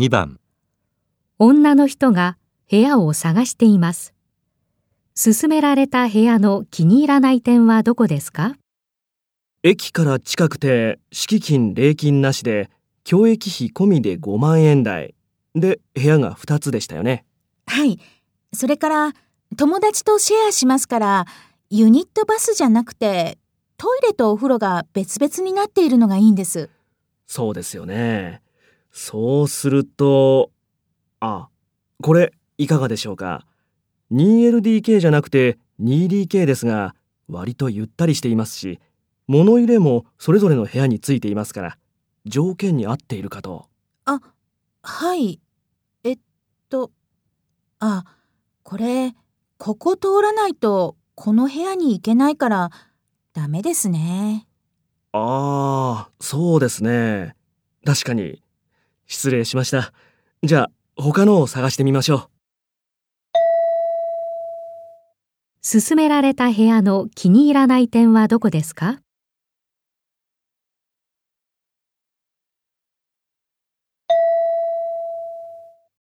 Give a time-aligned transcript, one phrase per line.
[0.00, 0.40] 2番
[1.38, 2.38] 女の人が
[2.70, 4.14] 部屋を探しています。
[5.14, 8.56] 勧められた部屋の気に入らない点はどこですか？
[9.62, 12.70] 駅から近くて敷金礼金なしで
[13.04, 15.14] 教育費込みで5万円台
[15.54, 17.26] で部屋が2つでしたよね
[17.66, 17.98] はい。
[18.54, 19.12] それから、
[19.58, 21.26] 友達とシェアしますから、
[21.68, 23.36] ユニットバスじゃなくて、
[23.76, 26.70] トイレとお風呂が別々になっているのがいいんです。
[27.26, 28.40] そうですよね
[28.90, 30.50] そうすると
[31.20, 31.48] あ
[32.02, 33.46] これいかがでしょうか
[34.12, 36.94] ？2LDK じゃなくて 2DK ですが
[37.28, 38.80] 割とゆったりしていますし
[39.26, 41.78] 物入れもそれぞれの部屋についていますから
[42.24, 43.66] 条件に合っているかと
[44.04, 44.20] あ、
[44.82, 45.40] はい。
[46.02, 46.18] えっ
[46.68, 46.90] と、
[47.78, 48.04] あ、
[48.62, 49.14] これ、
[49.56, 52.70] ここ通らないと、この部屋に行けないから、
[53.32, 54.48] ダメですね。
[55.12, 57.34] ああそうですね
[57.84, 58.42] 確かに
[59.10, 59.92] 失礼しました。
[60.44, 62.28] じゃあ他のを探してみましょう。
[65.62, 69.00] 勧められた部屋の気に入らない点はどこですか？